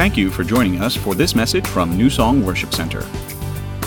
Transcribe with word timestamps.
Thank 0.00 0.16
you 0.16 0.30
for 0.30 0.44
joining 0.44 0.80
us 0.80 0.96
for 0.96 1.14
this 1.14 1.34
message 1.34 1.66
from 1.66 1.94
New 1.94 2.08
Song 2.08 2.42
Worship 2.42 2.72
Center. 2.72 3.04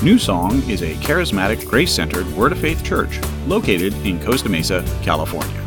New 0.03 0.19
Song 0.19 0.61
is 0.69 0.83
a 0.83 0.93
charismatic, 0.97 1.67
grace 1.67 1.91
centered 1.91 2.27
Word 2.33 2.51
of 2.51 2.59
Faith 2.59 2.83
church 2.83 3.19
located 3.47 3.95
in 4.05 4.23
Costa 4.23 4.47
Mesa, 4.47 4.85
California. 5.01 5.59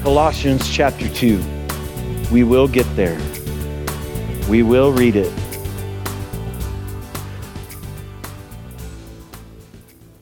Colossians 0.00 0.70
chapter 0.70 1.06
2. 1.10 1.38
We 2.32 2.44
will 2.44 2.66
get 2.66 2.86
there. 2.96 3.20
We 4.48 4.62
will 4.62 4.90
read 4.90 5.16
it. 5.16 5.32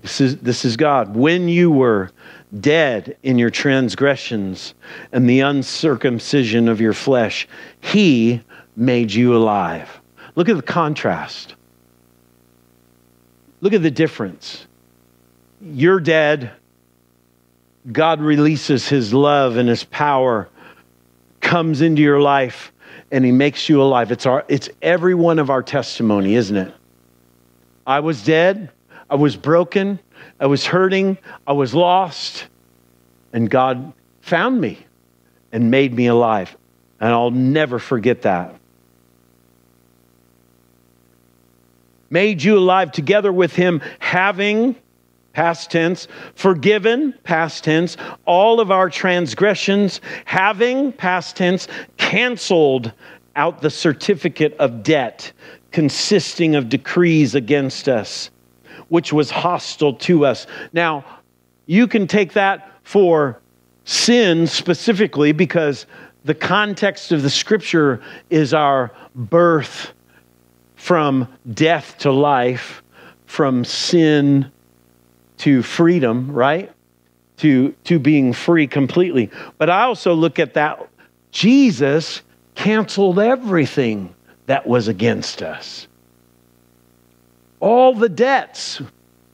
This 0.03 0.21
is, 0.21 0.39
this 0.39 0.65
is 0.65 0.77
God. 0.77 1.15
When 1.15 1.49
you 1.49 1.71
were 1.71 2.11
dead 2.61 3.17
in 3.23 3.39
your 3.39 3.51
transgressions 3.51 4.75
and 5.13 5.29
the 5.29 5.41
uncircumcision 5.41 6.69
of 6.69 6.81
your 6.81 6.93
flesh, 6.93 7.49
He 7.81 8.43
made 8.77 9.13
you 9.13 9.37
alive. 9.37 10.01
Look 10.35 10.49
at 10.49 10.57
the 10.57 10.63
contrast. 10.63 11.55
Look 13.61 13.73
at 13.73 13.83
the 13.83 13.91
difference. 13.91 14.67
You're 15.61 16.01
dead. 16.01 16.53
God 17.91 18.21
releases 18.21 18.89
His 18.89 19.13
love 19.13 19.57
and 19.57 19.69
His 19.69 19.85
power, 19.85 20.49
comes 21.41 21.81
into 21.81 22.03
your 22.03 22.21
life, 22.21 22.73
and 23.11 23.25
He 23.25 23.33
makes 23.33 23.69
you 23.69 23.83
alive. 23.83 24.11
It's, 24.11 24.27
our, 24.27 24.45
it's 24.49 24.69
every 24.83 25.15
one 25.15 25.39
of 25.39 25.51
our 25.51 25.63
testimony, 25.63 26.35
isn't 26.35 26.57
it? 26.57 26.75
I 27.87 28.01
was 28.01 28.25
dead. 28.25 28.71
I 29.11 29.17
was 29.17 29.37
broken. 29.37 29.99
I 30.41 30.47
was 30.47 30.67
hurting. 30.67 31.19
I 31.47 31.53
was 31.53 31.75
lost. 31.75 32.47
And 33.33 33.51
God 33.51 33.93
found 34.21 34.61
me 34.61 34.79
and 35.53 35.71
made 35.71 35.95
me 35.95 36.07
alive. 36.07 36.57
And 37.01 37.11
I'll 37.11 37.31
never 37.31 37.79
forget 37.79 38.23
that. 38.23 38.55
Made 42.11 42.43
you 42.43 42.59
alive 42.59 42.93
together 42.93 43.33
with 43.33 43.55
Him, 43.55 43.81
having, 43.99 44.77
past 45.33 45.71
tense, 45.71 46.07
forgiven, 46.37 47.13
past 47.25 47.65
tense, 47.65 47.97
all 48.25 48.61
of 48.61 48.71
our 48.71 48.89
transgressions, 48.89 50.01
having, 50.25 50.93
past 50.93 51.37
tense, 51.37 51.67
canceled 51.97 52.93
out 53.37 53.61
the 53.61 53.71
certificate 53.71 54.55
of 54.59 54.85
debt 54.85 55.33
consisting 55.73 56.55
of 56.55 56.69
decrees 56.69 57.35
against 57.35 57.89
us 57.89 58.31
which 58.89 59.13
was 59.13 59.31
hostile 59.31 59.95
to 59.95 60.27
us. 60.27 60.47
Now, 60.73 61.05
you 61.67 61.87
can 61.87 62.07
take 62.07 62.33
that 62.35 62.73
for 62.83 63.41
sin 63.85 64.47
specifically 64.47 65.33
because 65.33 65.87
the 66.25 66.35
context 66.35 67.13
of 67.13 67.23
the 67.23 67.31
scripture 67.31 68.03
is 68.31 68.55
our 68.55 68.91
birth 69.15 69.93
from 70.77 71.29
death 71.53 71.99
to 71.99 72.11
life, 72.11 72.83
from 73.27 73.65
sin 73.65 74.51
to 75.39 75.63
freedom, 75.63 76.31
right? 76.31 76.71
To, 77.39 77.73
to 77.85 77.99
being 77.99 78.33
free 78.33 78.67
completely. 78.67 79.31
But 79.59 79.69
I 79.69 79.83
also 79.83 80.15
look 80.15 80.39
at 80.39 80.55
that 80.55 80.89
Jesus 81.31 82.23
canceled 82.55 83.19
everything 83.19 84.15
that 84.47 84.67
was 84.67 84.89
against 84.89 85.43
us 85.43 85.89
all 87.65 87.95
the 87.95 88.11
debts. 88.11 88.83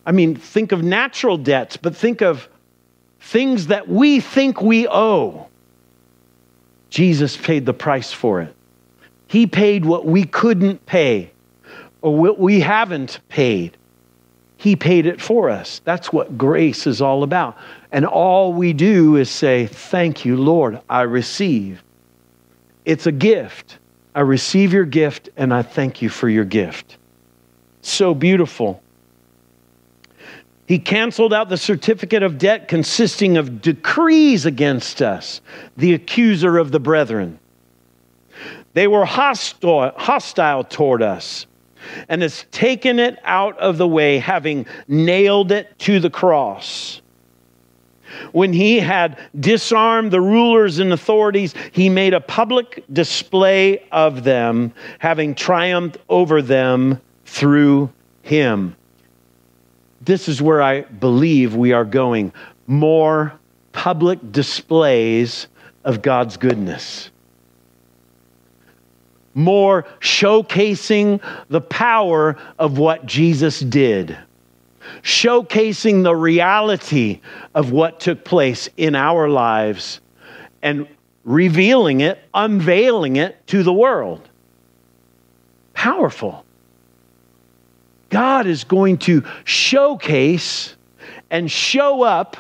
I 0.07 0.13
mean, 0.13 0.37
think 0.37 0.71
of 0.71 0.85
natural 0.85 1.37
debts, 1.37 1.77
but 1.77 1.97
think 1.97 2.23
of 2.23 2.49
things 3.19 3.67
that 3.67 3.89
we 3.89 4.21
think 4.21 4.63
we 4.63 4.87
owe. 4.87 5.49
Jesus 6.91 7.37
paid 7.37 7.67
the 7.67 7.75
price 7.75 8.13
for 8.13 8.41
it. 8.41 8.55
He 9.27 9.49
paid 9.49 9.85
what 9.85 10.07
we 10.07 10.25
couldn't 10.25 10.87
pay 10.87 11.33
or 12.03 12.17
what 12.17 12.39
we 12.39 12.61
haven't 12.61 13.19
paid. 13.29 13.77
He 14.59 14.77
paid 14.77 15.07
it 15.07 15.21
for 15.21 15.51
us. 15.51 15.81
That's 15.85 16.13
what 16.13 16.39
grace 16.39 16.87
is 16.87 17.03
all 17.03 17.25
about. 17.25 17.59
And 17.91 18.07
all 18.07 18.53
we 18.53 18.73
do 18.73 19.17
is 19.17 19.29
say, 19.29 19.67
Thank 19.67 20.25
you, 20.25 20.37
Lord, 20.37 20.81
I 20.89 21.03
receive. 21.03 21.83
It's 22.85 23.07
a 23.07 23.13
gift. 23.13 23.79
I 24.15 24.21
receive 24.21 24.73
your 24.73 24.85
gift 24.85 25.31
and 25.37 25.53
I 25.53 25.63
thank 25.63 26.01
you 26.01 26.09
for 26.09 26.29
your 26.29 26.45
gift 26.45 26.97
so 27.83 28.15
beautiful. 28.15 28.83
He 30.67 30.79
canceled 30.79 31.35
out 31.35 31.49
the 31.49 31.57
certificate 31.57 32.23
of 32.23 32.39
debt 32.39 32.69
consisting 32.69 33.37
of 33.37 33.61
decrees 33.61 34.47
against 34.47 35.03
us, 35.03 35.41
the 35.77 35.95
accuser 35.95 36.59
of 36.59 36.71
the 36.71 36.79
brethren. 36.79 37.41
They 38.73 38.87
were 38.87 39.05
hostile, 39.05 39.91
hostile 39.97 40.63
toward 40.63 41.03
us 41.03 41.47
and 42.09 42.23
has 42.23 42.45
taken 42.51 42.99
it 42.99 43.19
out 43.25 43.59
of 43.59 43.79
the 43.79 43.89
way, 43.89 44.19
having 44.19 44.67
nailed 44.87 45.51
it 45.51 45.79
to 45.81 45.99
the 45.99 46.11
cross. 46.11 47.01
When 48.33 48.53
he 48.53 48.81
had 48.81 49.19
disarmed 49.39 50.11
the 50.11 50.21
rulers 50.21 50.79
and 50.79 50.93
authorities, 50.93 51.55
he 51.73 51.89
made 51.89 52.13
a 52.13 52.21
public 52.21 52.85
display 52.93 53.85
of 53.93 54.25
them, 54.25 54.73
having 54.99 55.35
triumphed 55.35 55.99
over 56.09 56.43
them 56.43 57.01
through 57.31 57.91
him. 58.23 58.75
This 60.01 60.29
is 60.29 60.43
where 60.43 60.61
I 60.61 60.81
believe 60.83 61.55
we 61.55 61.73
are 61.73 61.85
going. 61.85 62.33
More 62.67 63.33
public 63.73 64.33
displays 64.33 65.47
of 65.85 66.03
God's 66.03 66.37
goodness. 66.37 67.11
More 69.33 69.85
showcasing 70.01 71.23
the 71.49 71.61
power 71.61 72.37
of 72.59 72.79
what 72.79 73.07
Jesus 73.07 73.61
did. 73.61 74.19
Showcasing 75.03 76.03
the 76.03 76.17
reality 76.17 77.21
of 77.55 77.71
what 77.71 78.01
took 78.01 78.25
place 78.25 78.69
in 78.77 78.97
our 78.97 79.29
lives 79.29 80.01
and 80.63 80.89
revealing 81.25 82.01
it, 82.01 82.19
unveiling 82.35 83.17
it 83.17 83.47
to 83.47 83.63
the 83.63 83.73
world. 83.73 84.29
Powerful. 85.75 86.45
God 88.11 88.47
is 88.47 88.65
going 88.65 88.99
to 88.99 89.25
showcase 89.45 90.77
and 91.31 91.51
show 91.51 92.03
up 92.03 92.37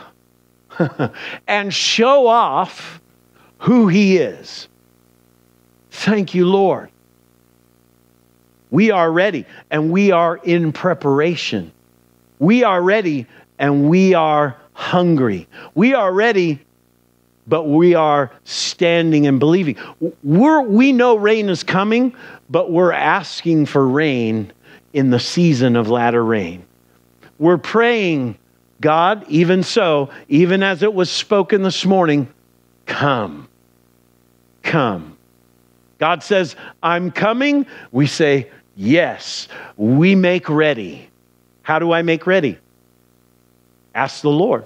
and 1.47 1.72
show 1.72 2.26
off 2.26 3.00
who 3.58 3.88
He 3.88 4.19
is. 4.19 4.69
Thank 5.91 6.34
you, 6.34 6.47
Lord. 6.47 6.91
We 8.70 8.91
are 8.91 9.10
ready 9.10 9.47
and 9.70 9.91
we 9.91 10.12
are 10.12 10.36
in 10.36 10.72
preparation. 10.72 11.72
We 12.38 12.62
are 12.64 12.80
ready 12.80 13.26
and 13.59 13.88
we 13.88 14.14
are 14.14 14.56
hungry. 14.72 15.48
We 15.75 15.94
are 15.94 16.12
ready, 16.12 16.60
but 17.47 17.64
we 17.64 17.94
are 17.94 18.30
standing 18.44 19.26
and 19.26 19.38
believing. 19.38 19.76
We're, 20.22 20.62
we 20.62 20.92
know 20.92 21.16
rain 21.16 21.48
is 21.48 21.62
coming, 21.62 22.14
but 22.48 22.70
we're 22.70 22.92
asking 22.92 23.66
for 23.66 23.86
rain 23.86 24.53
in 24.93 25.11
the 25.11 25.21
season 25.21 25.77
of 25.77 25.89
latter 25.89 26.25
rain. 26.25 26.65
We're 27.39 27.59
praying, 27.59 28.37
God, 28.81 29.25
even 29.28 29.62
so, 29.62 30.11
even 30.28 30.62
as 30.62 30.83
it 30.83 30.93
was 30.93 31.11
spoken 31.11 31.62
this 31.62 31.84
morning, 31.84 32.28
come. 32.87 33.49
Come. 34.62 35.17
God 35.99 36.23
says, 36.23 36.56
I'm 36.83 37.11
coming. 37.11 37.67
We 37.93 38.06
say, 38.06 38.51
Yes, 38.77 39.49
we 39.77 40.15
make 40.15 40.49
ready. 40.49 41.09
How 41.62 41.78
do 41.78 41.93
I 41.93 42.01
make 42.01 42.27
ready? 42.27 42.59
Ask 43.95 44.22
the 44.22 44.31
Lord. 44.31 44.65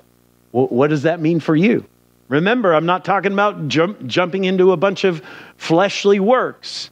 What 0.52 0.88
does 0.88 1.02
that 1.02 1.20
mean 1.20 1.40
for 1.40 1.56
you? 1.56 1.84
Remember, 2.28 2.74
I'm 2.74 2.86
not 2.86 3.04
talking 3.04 3.32
about 3.32 3.66
jump, 3.66 4.06
jumping 4.06 4.44
into 4.44 4.70
a 4.70 4.76
bunch 4.76 5.02
of 5.02 5.20
fleshly 5.56 6.20
works, 6.20 6.90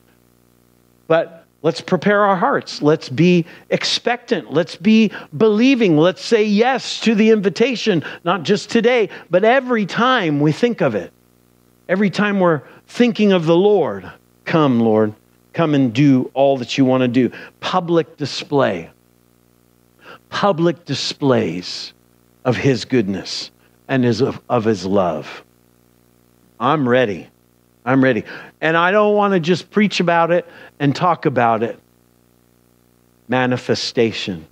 but 1.07 1.42
Let's 1.63 1.81
prepare 1.81 2.25
our 2.25 2.37
hearts. 2.37 2.83
Let's 2.83 3.09
be 3.09 3.47
expectant. 3.71 4.53
Let's 4.53 4.75
be 4.75 5.13
believing. 5.37 5.97
Let's 5.97 6.25
say 6.25 6.45
yes 6.45 7.01
to 7.01 7.15
the 7.15 7.31
invitation, 7.31 8.05
not 8.25 8.43
just 8.43 8.69
today, 8.69 9.11
but 9.31 9.45
every 9.45 9.87
time 9.87 10.41
we 10.41 10.51
think 10.51 10.81
of 10.81 10.97
it. 10.97 11.13
Every 11.89 12.11
time 12.11 12.41
we're 12.41 12.63
thinking 12.87 13.33
of 13.33 13.47
the 13.47 13.57
Lord, 13.57 14.11
come, 14.45 14.81
Lord, 14.81 15.15
come 15.53 15.75
and 15.75 15.93
do 15.93 16.31
all 16.35 16.59
that 16.59 16.77
you 16.77 16.85
want 16.85 17.03
to 17.03 17.09
do. 17.09 17.31
Public 17.61 18.17
display. 18.17 18.91
Public 20.31 20.85
displays 20.85 21.93
of 22.45 22.57
His 22.57 22.85
goodness 22.85 23.51
and 23.87 24.03
his, 24.03 24.21
of, 24.21 24.41
of 24.49 24.65
His 24.65 24.85
love. 24.85 25.45
I'm 26.59 26.89
ready. 26.89 27.29
I'm 27.85 28.03
ready. 28.03 28.25
And 28.61 28.77
I 28.77 28.91
don't 28.93 29.17
want 29.17 29.35
to 29.35 29.41
just 29.41 29.71
preach 29.71 30.01
about 30.01 30.31
it 30.31 30.47
and 30.79 30.95
talk 30.95 31.27
about 31.27 31.63
it. 31.63 31.79
Manifestation. 33.29 34.47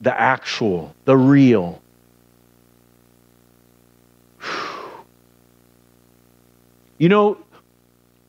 The 0.00 0.18
actual, 0.18 0.94
the 1.04 1.16
real. 1.16 1.80
You 6.98 7.08
know, 7.08 7.38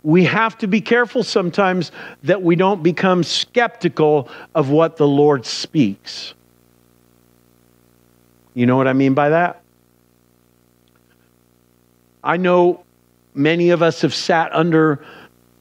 we 0.04 0.26
have 0.26 0.58
to 0.60 0.68
be 0.68 0.82
careful 0.82 1.24
sometimes 1.24 1.92
that 2.24 2.44
we 2.44 2.56
don't 2.56 2.84
become 2.84 3.24
skeptical 3.24 4.30
of 4.54 4.70
what 4.70 4.98
the 4.98 5.08
Lord 5.08 5.46
speaks. 5.46 6.34
You 8.54 8.66
know 8.66 8.78
what 8.78 8.88
I 8.88 8.94
mean 8.94 9.14
by 9.14 9.30
that? 9.30 9.63
I 12.24 12.38
know 12.38 12.84
many 13.34 13.72
of 13.72 13.82
us 13.82 14.02
have 14.02 14.14
sat 14.14 14.54
under 14.54 15.04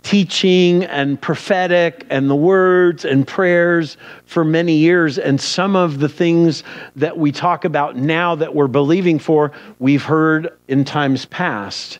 teaching 0.02 0.84
and 0.84 1.20
prophetic 1.20 2.06
and 2.10 2.28
the 2.28 2.36
words 2.36 3.04
and 3.04 3.26
prayers 3.26 3.96
for 4.26 4.44
many 4.44 4.74
years. 4.74 5.18
And 5.18 5.40
some 5.40 5.76
of 5.76 6.00
the 6.00 6.08
things 6.08 6.64
that 6.96 7.16
we 7.16 7.32
talk 7.32 7.64
about 7.64 7.96
now 7.96 8.34
that 8.34 8.54
we're 8.54 8.68
believing 8.68 9.18
for, 9.18 9.52
we've 9.78 10.02
heard 10.02 10.56
in 10.68 10.84
times 10.84 11.24
past. 11.26 11.98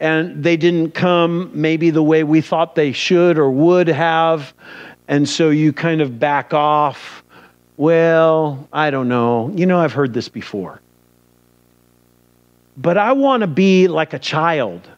And 0.00 0.42
they 0.42 0.56
didn't 0.56 0.92
come 0.92 1.50
maybe 1.54 1.90
the 1.90 2.02
way 2.02 2.24
we 2.24 2.40
thought 2.40 2.74
they 2.74 2.92
should 2.92 3.38
or 3.38 3.50
would 3.50 3.88
have. 3.88 4.52
And 5.08 5.28
so 5.28 5.50
you 5.50 5.72
kind 5.72 6.00
of 6.00 6.18
back 6.18 6.52
off. 6.52 7.22
Well, 7.76 8.68
I 8.72 8.90
don't 8.90 9.08
know. 9.08 9.50
You 9.54 9.66
know, 9.66 9.80
I've 9.80 9.92
heard 9.92 10.12
this 10.12 10.28
before. 10.28 10.80
But 12.76 12.98
I 12.98 13.12
want 13.12 13.42
to 13.42 13.46
be 13.46 13.88
like 13.88 14.12
a 14.12 14.18
child 14.18 14.88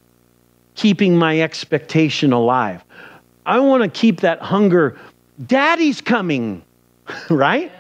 keeping 0.75 1.17
my 1.17 1.40
expectation 1.40 2.32
alive. 2.32 2.84
I 3.44 3.61
want 3.61 3.82
to 3.82 3.88
keep 3.88 4.20
that 4.20 4.40
hunger. 4.40 4.99
Daddy's 5.46 6.00
coming, 6.00 6.62
right? 7.31 7.73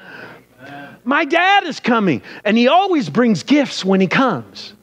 My 1.04 1.24
dad 1.24 1.64
is 1.64 1.78
coming, 1.78 2.22
and 2.44 2.56
he 2.56 2.66
always 2.68 3.08
brings 3.08 3.42
gifts 3.42 3.84
when 3.84 4.00
he 4.00 4.06
comes. 4.06 4.74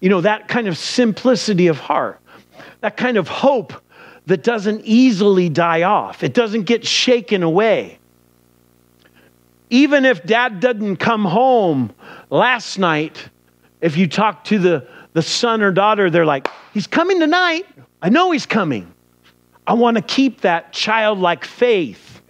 You 0.00 0.08
know, 0.08 0.20
that 0.22 0.48
kind 0.48 0.66
of 0.66 0.76
simplicity 0.76 1.68
of 1.68 1.78
heart, 1.78 2.20
that 2.80 2.96
kind 2.96 3.16
of 3.16 3.28
hope 3.28 3.72
that 4.26 4.42
doesn't 4.42 4.82
easily 4.84 5.48
die 5.48 5.82
off, 5.82 6.22
it 6.22 6.34
doesn't 6.34 6.62
get 6.64 6.86
shaken 6.86 7.42
away. 7.42 7.98
Even 9.70 10.04
if 10.04 10.24
dad 10.24 10.58
doesn't 10.58 10.96
come 10.96 11.24
home 11.24 11.92
last 12.30 12.78
night, 12.78 13.28
if 13.80 13.96
you 13.96 14.06
talk 14.06 14.44
to 14.44 14.58
the 14.58 14.88
the 15.12 15.22
son 15.22 15.62
or 15.62 15.72
daughter, 15.72 16.10
they're 16.10 16.26
like, 16.26 16.48
He's 16.72 16.86
coming 16.86 17.20
tonight. 17.20 17.66
I 18.00 18.08
know 18.08 18.30
He's 18.30 18.46
coming. 18.46 18.92
I 19.66 19.74
want 19.74 19.96
to 19.96 20.02
keep 20.02 20.42
that 20.42 20.72
childlike 20.72 21.44
faith 21.44 22.22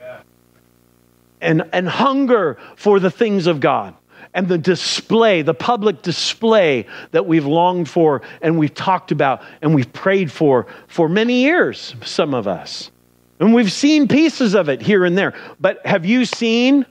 and, 1.41 1.69
and 1.73 1.89
hunger 1.89 2.59
for 2.77 3.01
the 3.01 3.11
things 3.11 3.47
of 3.47 3.61
God 3.61 3.95
and 4.35 4.47
the 4.47 4.59
display, 4.59 5.43
the 5.43 5.55
public 5.55 6.03
display 6.03 6.87
that 7.13 7.27
we've 7.27 7.47
longed 7.47 7.89
for 7.89 8.23
and 8.43 8.59
we've 8.59 8.75
talked 8.75 9.11
about 9.11 9.43
and 9.63 9.75
we've 9.75 9.93
prayed 9.93 10.31
for 10.31 10.67
for 10.87 11.09
many 11.09 11.43
years, 11.43 11.95
some 12.05 12.35
of 12.35 12.47
us. 12.47 12.91
And 13.39 13.55
we've 13.55 13.73
seen 13.73 14.07
pieces 14.07 14.55
of 14.55 14.69
it 14.69 14.83
here 14.83 15.05
and 15.05 15.17
there. 15.17 15.35
But 15.59 15.85
have 15.87 16.05
you 16.05 16.27
seen 16.27 16.85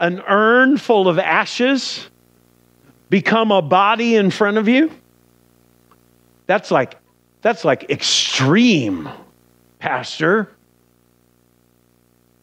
an 0.00 0.20
urn 0.28 0.76
full 0.76 1.08
of 1.08 1.18
ashes 1.18 2.08
become 3.08 3.50
a 3.50 3.62
body 3.62 4.16
in 4.16 4.30
front 4.30 4.58
of 4.58 4.68
you? 4.68 4.90
That's 6.46 6.70
like 6.70 6.96
that's 7.42 7.64
like 7.64 7.90
extreme, 7.90 9.08
pastor. 9.78 10.50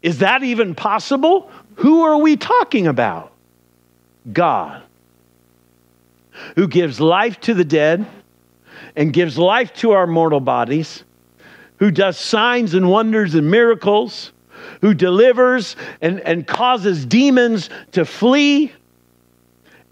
Is 0.01 0.19
that 0.19 0.43
even 0.43 0.75
possible? 0.75 1.49
Who 1.75 2.03
are 2.03 2.17
we 2.17 2.37
talking 2.37 2.87
about? 2.87 3.31
God, 4.31 4.83
who 6.55 6.67
gives 6.67 6.99
life 6.99 7.39
to 7.41 7.53
the 7.53 7.65
dead 7.65 8.05
and 8.95 9.11
gives 9.11 9.37
life 9.37 9.73
to 9.75 9.91
our 9.91 10.07
mortal 10.07 10.39
bodies, 10.39 11.03
who 11.77 11.91
does 11.91 12.17
signs 12.17 12.73
and 12.73 12.89
wonders 12.89 13.35
and 13.35 13.49
miracles, 13.49 14.31
who 14.81 14.93
delivers 14.93 15.75
and, 16.01 16.19
and 16.21 16.47
causes 16.47 17.05
demons 17.05 17.69
to 17.91 18.05
flee 18.05 18.71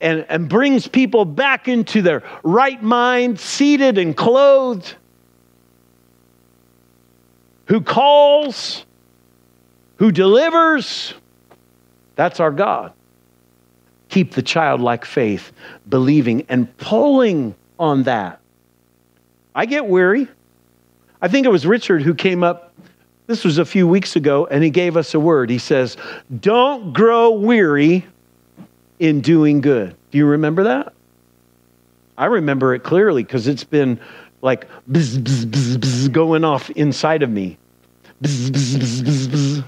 and, 0.01 0.25
and 0.27 0.49
brings 0.49 0.87
people 0.87 1.23
back 1.25 1.67
into 1.67 2.01
their 2.01 2.23
right 2.43 2.81
mind, 2.81 3.39
seated 3.39 3.97
and 3.97 4.17
clothed, 4.17 4.95
who 7.65 7.81
calls, 7.81 8.85
who 9.97 10.11
delivers. 10.11 11.13
That's 12.15 12.39
our 12.39 12.51
God. 12.51 12.93
Keep 14.09 14.33
the 14.33 14.41
childlike 14.41 15.05
faith, 15.05 15.53
believing 15.87 16.45
and 16.49 16.75
pulling 16.77 17.55
on 17.79 18.03
that. 18.03 18.41
I 19.55 19.65
get 19.65 19.85
weary. 19.85 20.27
I 21.21 21.27
think 21.27 21.45
it 21.45 21.49
was 21.49 21.65
Richard 21.65 22.01
who 22.01 22.13
came 22.15 22.43
up, 22.43 22.73
this 23.27 23.45
was 23.45 23.57
a 23.57 23.65
few 23.65 23.87
weeks 23.87 24.15
ago, 24.15 24.47
and 24.47 24.63
he 24.63 24.69
gave 24.69 24.97
us 24.97 25.13
a 25.13 25.19
word. 25.19 25.49
He 25.49 25.59
says, 25.59 25.95
Don't 26.41 26.91
grow 26.91 27.31
weary 27.31 28.05
in 29.01 29.19
doing 29.19 29.61
good. 29.61 29.95
Do 30.11 30.19
you 30.19 30.27
remember 30.27 30.63
that? 30.65 30.93
I 32.19 32.25
remember 32.25 32.75
it 32.75 32.83
clearly 32.83 33.23
because 33.23 33.47
it's 33.47 33.63
been 33.63 33.99
like 34.43 34.67
bzz, 34.89 35.17
bzz, 35.17 35.45
bzz, 35.45 35.77
bzz, 35.77 36.11
going 36.11 36.43
off 36.43 36.69
inside 36.69 37.23
of 37.23 37.29
me. 37.31 37.57
Bzz, 38.21 38.51
bzz, 38.51 38.75
bzz, 38.77 39.01
bzz, 39.01 39.27
bzz. 39.27 39.63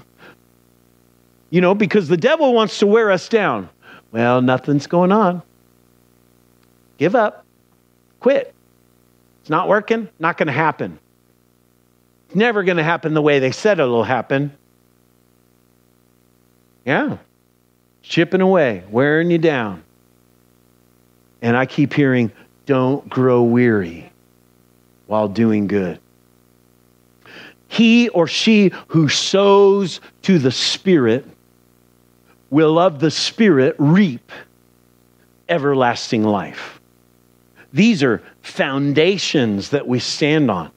You 1.50 1.60
know, 1.60 1.74
because 1.74 2.06
the 2.06 2.16
devil 2.16 2.54
wants 2.54 2.78
to 2.78 2.86
wear 2.86 3.10
us 3.10 3.28
down. 3.28 3.68
Well, 4.12 4.40
nothing's 4.40 4.86
going 4.86 5.10
on. 5.10 5.42
Give 6.98 7.16
up. 7.16 7.44
Quit. 8.20 8.54
It's 9.40 9.50
not 9.50 9.66
working, 9.66 10.08
not 10.20 10.36
going 10.36 10.46
to 10.46 10.52
happen. 10.52 10.96
It's 12.26 12.36
never 12.36 12.62
going 12.62 12.76
to 12.76 12.84
happen 12.84 13.14
the 13.14 13.22
way 13.22 13.40
they 13.40 13.50
said 13.50 13.80
it'll 13.80 14.04
happen. 14.04 14.52
Yeah 16.84 17.16
chipping 18.04 18.40
away, 18.40 18.84
wearing 18.90 19.30
you 19.30 19.38
down. 19.38 19.82
And 21.42 21.56
I 21.56 21.66
keep 21.66 21.92
hearing, 21.92 22.30
don't 22.66 23.08
grow 23.08 23.42
weary 23.42 24.10
while 25.06 25.28
doing 25.28 25.66
good. 25.66 25.98
He 27.68 28.08
or 28.10 28.26
she 28.26 28.72
who 28.88 29.08
sows 29.08 30.00
to 30.22 30.38
the 30.38 30.52
Spirit 30.52 31.26
will 32.50 32.78
of 32.78 33.00
the 33.00 33.10
Spirit 33.10 33.74
reap 33.78 34.30
everlasting 35.48 36.22
life. 36.22 36.80
These 37.72 38.02
are 38.02 38.22
foundations 38.42 39.70
that 39.70 39.88
we 39.88 39.98
stand 39.98 40.50
on. 40.50 40.70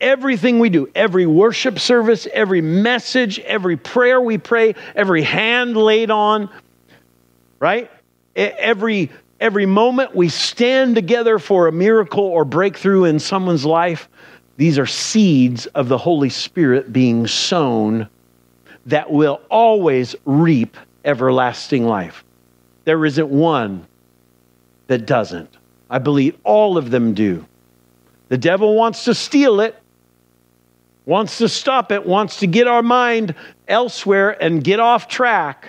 Everything 0.00 0.60
we 0.60 0.68
do, 0.68 0.88
every 0.94 1.26
worship 1.26 1.78
service, 1.78 2.28
every 2.32 2.60
message, 2.60 3.38
every 3.40 3.76
prayer 3.76 4.20
we 4.20 4.38
pray, 4.38 4.74
every 4.94 5.22
hand 5.22 5.76
laid 5.76 6.10
on, 6.10 6.48
right? 7.58 7.90
Every, 8.34 9.10
every 9.40 9.66
moment 9.66 10.14
we 10.14 10.28
stand 10.28 10.94
together 10.94 11.38
for 11.38 11.68
a 11.68 11.72
miracle 11.72 12.24
or 12.24 12.44
breakthrough 12.44 13.04
in 13.04 13.18
someone's 13.18 13.64
life, 13.64 14.08
these 14.56 14.78
are 14.78 14.86
seeds 14.86 15.66
of 15.66 15.88
the 15.88 15.98
Holy 15.98 16.30
Spirit 16.30 16.92
being 16.92 17.26
sown 17.26 18.08
that 18.86 19.10
will 19.10 19.40
always 19.50 20.14
reap 20.24 20.76
everlasting 21.04 21.84
life. 21.84 22.24
There 22.84 23.04
isn't 23.04 23.28
one 23.28 23.86
that 24.86 25.06
doesn't. 25.06 25.56
I 25.90 25.98
believe 25.98 26.36
all 26.44 26.78
of 26.78 26.90
them 26.90 27.14
do. 27.14 27.44
The 28.28 28.38
devil 28.38 28.74
wants 28.74 29.04
to 29.04 29.14
steal 29.14 29.60
it, 29.60 29.76
wants 31.04 31.38
to 31.38 31.48
stop 31.48 31.92
it, 31.92 32.04
wants 32.04 32.40
to 32.40 32.46
get 32.46 32.66
our 32.66 32.82
mind 32.82 33.34
elsewhere 33.68 34.30
and 34.42 34.62
get 34.62 34.80
off 34.80 35.08
track. 35.08 35.68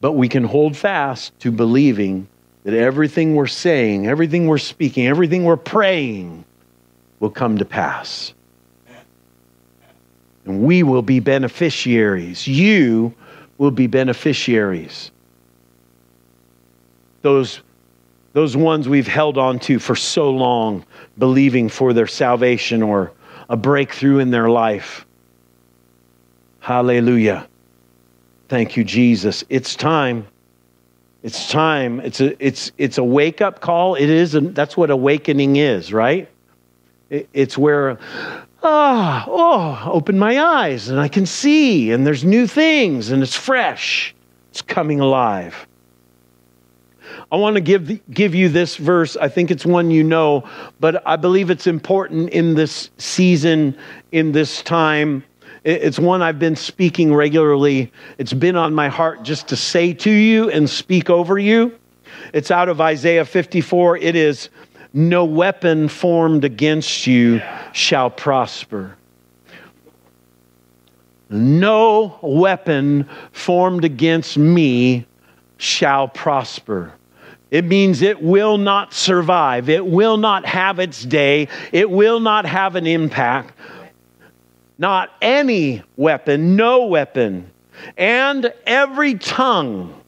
But 0.00 0.12
we 0.12 0.28
can 0.28 0.44
hold 0.44 0.76
fast 0.76 1.38
to 1.40 1.50
believing 1.50 2.28
that 2.64 2.74
everything 2.74 3.34
we're 3.34 3.46
saying, 3.46 4.06
everything 4.06 4.46
we're 4.46 4.58
speaking, 4.58 5.06
everything 5.06 5.44
we're 5.44 5.56
praying 5.56 6.44
will 7.20 7.30
come 7.30 7.58
to 7.58 7.64
pass. 7.64 8.34
And 10.44 10.62
we 10.62 10.82
will 10.82 11.02
be 11.02 11.20
beneficiaries. 11.20 12.46
You 12.46 13.14
will 13.58 13.70
be 13.70 13.86
beneficiaries. 13.86 15.10
Those, 17.22 17.60
those 18.32 18.56
ones 18.56 18.88
we've 18.88 19.06
held 19.06 19.38
on 19.38 19.58
to 19.60 19.78
for 19.78 19.96
so 19.96 20.30
long, 20.30 20.84
believing 21.18 21.68
for 21.68 21.92
their 21.92 22.06
salvation 22.06 22.82
or 22.82 23.12
a 23.48 23.56
breakthrough 23.56 24.18
in 24.18 24.30
their 24.30 24.48
life. 24.48 25.06
Hallelujah. 26.60 27.48
Thank 28.48 28.76
you, 28.76 28.84
Jesus. 28.84 29.44
It's 29.48 29.74
time. 29.74 30.26
It's 31.22 31.50
time. 31.50 32.00
It's 32.00 32.20
a, 32.20 32.44
it's, 32.44 32.70
it's 32.78 32.98
a 32.98 33.04
wake 33.04 33.40
up 33.40 33.60
call. 33.60 33.96
It 33.96 34.08
is, 34.08 34.34
a, 34.34 34.40
that's 34.40 34.76
what 34.76 34.90
awakening 34.90 35.56
is, 35.56 35.92
right? 35.92 36.28
It, 37.10 37.28
it's 37.32 37.58
where, 37.58 37.98
ah, 38.62 39.24
oh, 39.26 39.90
open 39.90 40.18
my 40.18 40.40
eyes 40.40 40.88
and 40.88 41.00
I 41.00 41.08
can 41.08 41.26
see, 41.26 41.90
and 41.90 42.06
there's 42.06 42.24
new 42.24 42.46
things, 42.46 43.10
and 43.10 43.22
it's 43.22 43.34
fresh. 43.34 44.14
It's 44.50 44.62
coming 44.62 45.00
alive. 45.00 45.66
I 47.32 47.36
want 47.36 47.54
to 47.56 47.60
give, 47.60 48.08
give 48.08 48.34
you 48.36 48.48
this 48.48 48.76
verse. 48.76 49.16
I 49.16 49.28
think 49.28 49.50
it's 49.50 49.66
one 49.66 49.90
you 49.90 50.04
know, 50.04 50.48
but 50.78 51.04
I 51.06 51.16
believe 51.16 51.50
it's 51.50 51.66
important 51.66 52.30
in 52.30 52.54
this 52.54 52.90
season, 52.98 53.76
in 54.12 54.30
this 54.30 54.62
time. 54.62 55.24
It's 55.66 55.98
one 55.98 56.22
I've 56.22 56.38
been 56.38 56.54
speaking 56.54 57.12
regularly. 57.12 57.90
It's 58.18 58.32
been 58.32 58.54
on 58.54 58.72
my 58.72 58.88
heart 58.88 59.24
just 59.24 59.48
to 59.48 59.56
say 59.56 59.92
to 59.94 60.10
you 60.10 60.48
and 60.48 60.70
speak 60.70 61.10
over 61.10 61.40
you. 61.40 61.76
It's 62.32 62.52
out 62.52 62.68
of 62.68 62.80
Isaiah 62.80 63.24
54. 63.24 63.96
It 63.96 64.14
is, 64.14 64.48
No 64.92 65.24
weapon 65.24 65.88
formed 65.88 66.44
against 66.44 67.08
you 67.08 67.42
shall 67.72 68.10
prosper. 68.10 68.96
No 71.28 72.16
weapon 72.22 73.08
formed 73.32 73.84
against 73.84 74.38
me 74.38 75.04
shall 75.56 76.06
prosper. 76.06 76.92
It 77.50 77.64
means 77.64 78.02
it 78.02 78.22
will 78.22 78.56
not 78.56 78.94
survive. 78.94 79.68
It 79.68 79.84
will 79.84 80.16
not 80.16 80.46
have 80.46 80.78
its 80.78 81.04
day. 81.04 81.48
It 81.72 81.90
will 81.90 82.20
not 82.20 82.46
have 82.46 82.76
an 82.76 82.86
impact. 82.86 83.52
Not 84.78 85.10
any 85.22 85.82
weapon, 85.96 86.56
no 86.56 86.86
weapon. 86.86 87.50
And 87.96 88.52
every 88.66 89.14
tongue 89.14 90.00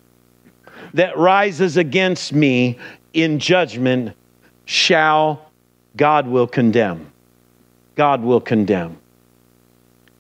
that 0.94 1.16
rises 1.16 1.76
against 1.76 2.32
me 2.32 2.78
in 3.12 3.38
judgment 3.38 4.14
shall, 4.64 5.50
God 5.96 6.26
will 6.26 6.46
condemn. 6.46 7.10
God 7.94 8.22
will 8.22 8.40
condemn. 8.40 8.98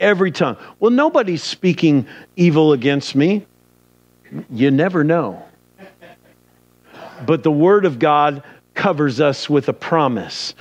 Every 0.00 0.30
tongue. 0.30 0.56
Well, 0.80 0.90
nobody's 0.90 1.42
speaking 1.42 2.06
evil 2.36 2.72
against 2.72 3.14
me. 3.14 3.46
You 4.50 4.70
never 4.70 5.04
know. 5.04 5.42
But 7.26 7.42
the 7.42 7.50
Word 7.50 7.84
of 7.84 7.98
God 7.98 8.42
covers 8.74 9.20
us 9.20 9.50
with 9.50 9.68
a 9.68 9.72
promise. 9.72 10.54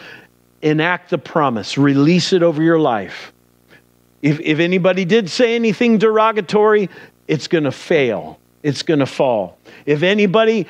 Enact 0.61 1.11
the 1.11 1.17
promise, 1.19 1.77
release 1.77 2.33
it 2.33 2.41
over 2.41 2.63
your 2.63 2.79
life. 2.79 3.31
If, 4.21 4.39
if 4.39 4.59
anybody 4.59 5.05
did 5.05 5.29
say 5.29 5.55
anything 5.55 5.97
derogatory, 5.97 6.89
it's 7.27 7.47
going 7.47 7.65
to 7.65 7.71
fail, 7.71 8.39
it's 8.63 8.83
going 8.83 8.99
to 8.99 9.05
fall. 9.05 9.57
If 9.85 10.03
anybody 10.03 10.65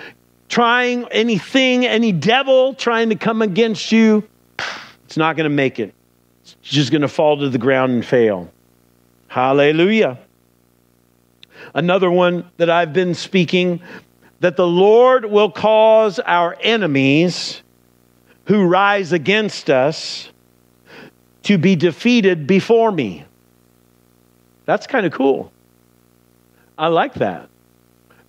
trying 0.50 1.06
anything, 1.12 1.86
any 1.86 2.12
devil 2.12 2.74
trying 2.74 3.10
to 3.10 3.16
come 3.16 3.42
against 3.42 3.92
you, 3.92 4.28
it's 5.06 5.18
not 5.18 5.36
going 5.38 5.50
to 5.50 5.56
make 5.56 5.80
it. 5.80 5.94
It's 6.44 6.56
just 6.62 6.92
going 6.92 7.02
to 7.02 7.08
fall 7.08 7.38
to 7.40 7.50
the 7.50 7.58
ground 7.58 7.94
and 7.94 8.06
fail. 8.06 8.52
Hallelujah. 9.28 10.20
Another 11.74 12.10
one 12.10 12.50
that 12.58 12.70
I've 12.70 12.94
been 12.94 13.14
speaking 13.14 13.82
that 14.40 14.56
the 14.56 14.68
Lord 14.68 15.26
will 15.26 15.52
cause 15.52 16.20
our 16.20 16.56
enemies 16.62 17.62
who 18.46 18.66
rise 18.66 19.12
against 19.12 19.70
us 19.70 20.30
to 21.44 21.58
be 21.58 21.76
defeated 21.76 22.48
before 22.48 22.92
me. 22.92 23.26
That's 24.68 24.86
kind 24.86 25.06
of 25.06 25.14
cool. 25.14 25.52
I 26.78 26.88
like 26.88 27.16
that. 27.16 27.50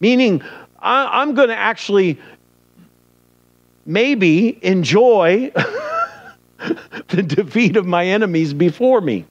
Meaning, 0.01 0.41
I, 0.79 1.21
am 1.23 1.35
going 1.35 1.49
to 1.49 1.57
actually 1.57 2.19
maybe 3.85 4.59
enjoy 4.65 5.51
the 7.09 7.23
defeat 7.23 7.77
of 7.77 7.87
my 7.87 8.07
enemies 8.07 8.55
before 8.55 9.01
me. 9.01 9.27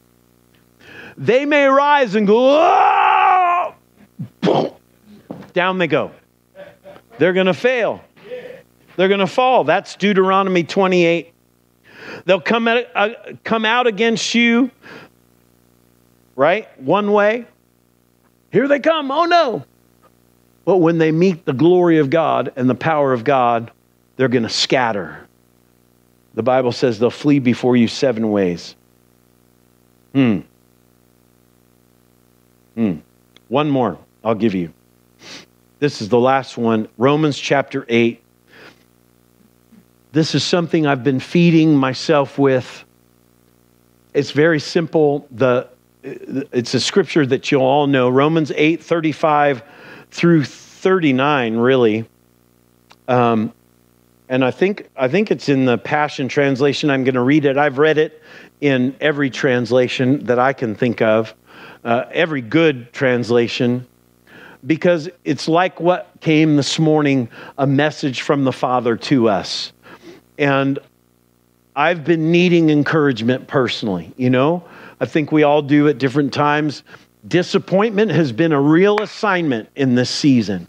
They 1.17 1.45
may 1.45 1.65
rise 1.65 2.13
and 2.13 2.27
go, 2.27 2.59
oh! 2.61 3.73
down 5.53 5.77
they 5.77 5.87
go. 5.87 6.11
They're 7.19 7.33
going 7.33 7.47
to 7.47 7.53
fail. 7.53 8.03
They're 8.97 9.07
going 9.07 9.21
to 9.21 9.27
fall. 9.27 9.63
That's 9.63 9.95
Deuteronomy 9.95 10.65
28. 10.65 11.33
They'll 12.25 12.41
come 12.41 12.67
out, 12.67 12.83
uh, 12.93 13.09
come 13.45 13.63
out 13.63 13.87
against 13.87 14.35
you, 14.35 14.71
right? 16.37 16.69
One 16.79 17.11
way. 17.11 17.45
Here 18.53 18.69
they 18.69 18.79
come. 18.79 19.11
Oh 19.11 19.25
no. 19.25 19.65
But 20.63 20.77
when 20.77 20.97
they 20.97 21.11
meet 21.11 21.43
the 21.43 21.53
glory 21.53 21.97
of 21.97 22.09
God 22.09 22.53
and 22.55 22.69
the 22.69 22.75
power 22.75 23.11
of 23.11 23.25
God, 23.25 23.71
they're 24.15 24.29
going 24.29 24.43
to 24.43 24.49
scatter. 24.49 25.27
The 26.35 26.43
Bible 26.43 26.71
says 26.71 26.99
they'll 26.99 27.09
flee 27.09 27.39
before 27.39 27.75
you 27.75 27.87
seven 27.87 28.31
ways. 28.31 28.75
Hmm. 30.13 30.39
Hmm. 32.75 32.97
One 33.49 33.69
more 33.69 33.97
I'll 34.23 34.35
give 34.35 34.53
you. 34.53 34.71
This 35.79 36.01
is 36.01 36.09
the 36.09 36.19
last 36.19 36.57
one 36.57 36.87
Romans 36.97 37.37
chapter 37.37 37.85
8. 37.89 38.21
This 40.11 40.35
is 40.35 40.43
something 40.43 40.85
I've 40.85 41.03
been 41.03 41.19
feeding 41.19 41.75
myself 41.75 42.37
with. 42.37 42.83
It's 44.13 44.31
very 44.31 44.59
simple. 44.59 45.27
The, 45.31 45.69
it's 46.51 46.73
a 46.73 46.79
scripture 46.79 47.25
that 47.25 47.51
you'll 47.51 47.61
all 47.61 47.87
know 47.87 48.09
Romans 48.09 48.51
8 48.55 48.83
35 48.83 49.63
through 50.11 50.43
39, 50.45 51.57
really. 51.57 52.05
Um, 53.07 53.53
and 54.29 54.43
I 54.43 54.51
think, 54.51 54.89
I 54.95 55.07
think 55.07 55.31
it's 55.31 55.49
in 55.49 55.65
the 55.65 55.77
Passion 55.77 56.27
Translation. 56.27 56.89
I'm 56.89 57.03
going 57.03 57.15
to 57.15 57.21
read 57.21 57.45
it. 57.45 57.57
I've 57.57 57.77
read 57.77 57.97
it 57.97 58.21
in 58.59 58.95
every 58.99 59.29
translation 59.29 60.25
that 60.25 60.39
I 60.39 60.53
can 60.53 60.75
think 60.75 61.01
of, 61.01 61.33
uh, 61.83 62.05
every 62.11 62.41
good 62.41 62.91
translation 62.91 63.87
because 64.65 65.09
it's 65.23 65.47
like 65.47 65.79
what 65.79 66.11
came 66.19 66.55
this 66.57 66.79
morning 66.79 67.29
a 67.57 67.67
message 67.67 68.21
from 68.21 68.43
the 68.43 68.51
Father 68.51 68.97
to 68.97 69.29
us. 69.29 69.71
And 70.37 70.79
I've 71.75 72.03
been 72.03 72.31
needing 72.31 72.69
encouragement 72.69 73.47
personally, 73.47 74.11
you 74.17 74.29
know? 74.29 74.63
I 74.99 75.05
think 75.05 75.31
we 75.31 75.43
all 75.43 75.61
do 75.61 75.87
at 75.87 75.97
different 75.97 76.33
times. 76.33 76.83
Disappointment 77.27 78.11
has 78.11 78.31
been 78.31 78.51
a 78.51 78.61
real 78.61 79.01
assignment 79.01 79.69
in 79.75 79.95
this 79.95 80.09
season. 80.09 80.67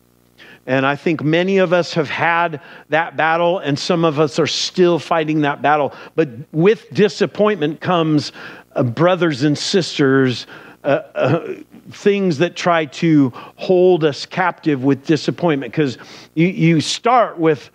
And 0.66 0.84
I 0.84 0.96
think 0.96 1.24
many 1.24 1.58
of 1.58 1.72
us 1.72 1.94
have 1.94 2.10
had 2.10 2.60
that 2.90 3.16
battle, 3.16 3.58
and 3.58 3.78
some 3.78 4.04
of 4.04 4.20
us 4.20 4.38
are 4.38 4.46
still 4.46 4.98
fighting 4.98 5.40
that 5.40 5.62
battle. 5.62 5.94
But 6.14 6.28
with 6.52 6.90
disappointment 6.92 7.80
comes 7.80 8.32
uh, 8.74 8.82
brothers 8.82 9.44
and 9.44 9.56
sisters 9.56 10.46
uh, 10.84 11.02
uh, 11.14 11.54
things 11.90 12.38
that 12.38 12.54
try 12.54 12.84
to 12.84 13.32
hold 13.56 14.04
us 14.04 14.26
captive 14.26 14.84
with 14.84 15.04
disappointment 15.06 15.72
because 15.72 15.98
you, 16.34 16.46
you 16.46 16.80
start 16.80 17.38
with, 17.38 17.70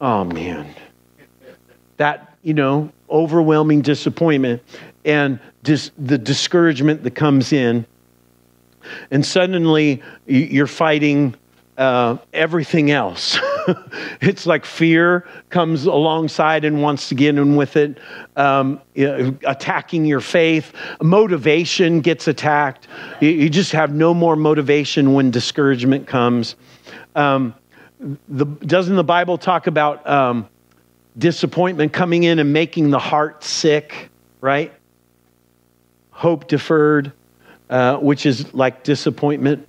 oh 0.00 0.24
man, 0.24 0.72
that, 1.96 2.36
you 2.42 2.54
know, 2.54 2.92
overwhelming 3.10 3.82
disappointment 3.82 4.62
and 5.08 5.40
dis- 5.62 5.90
the 5.98 6.18
discouragement 6.18 7.02
that 7.02 7.14
comes 7.14 7.52
in. 7.52 7.86
And 9.10 9.24
suddenly 9.24 10.02
you're 10.26 10.66
fighting 10.66 11.34
uh, 11.78 12.18
everything 12.32 12.90
else. 12.90 13.38
it's 14.20 14.46
like 14.46 14.64
fear 14.64 15.26
comes 15.48 15.84
alongside 15.84 16.64
and 16.64 16.82
wants 16.82 17.08
to 17.08 17.14
get 17.14 17.36
in 17.36 17.56
with 17.56 17.76
it. 17.76 17.98
Um, 18.36 18.80
attacking 18.96 20.04
your 20.04 20.20
faith, 20.20 20.72
motivation 21.00 22.00
gets 22.00 22.28
attacked. 22.28 22.88
You, 23.20 23.48
just 23.48 23.72
have 23.72 23.94
no 23.94 24.12
more 24.12 24.36
motivation 24.36 25.14
when 25.14 25.30
discouragement 25.30 26.06
comes. 26.06 26.56
Um, 27.14 27.54
the, 28.28 28.44
doesn't 28.44 28.96
the 28.96 29.04
Bible 29.04 29.38
talk 29.38 29.66
about 29.66 30.06
um, 30.08 30.48
disappointment 31.16 31.92
coming 31.92 32.24
in 32.24 32.38
and 32.38 32.52
making 32.52 32.90
the 32.90 32.98
heart 32.98 33.44
sick, 33.44 34.10
right? 34.40 34.72
Hope 36.18 36.48
deferred, 36.48 37.12
uh, 37.70 37.96
which 37.98 38.26
is 38.26 38.52
like 38.52 38.82
disappointment 38.82 39.68